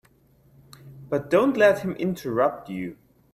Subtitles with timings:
[1.09, 2.97] But don't let him interrupt you.